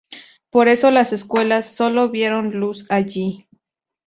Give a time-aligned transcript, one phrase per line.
[0.49, 3.47] Por eso las secuelas sólo vieron luz allí.